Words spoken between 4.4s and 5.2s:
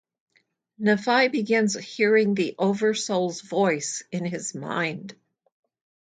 mind.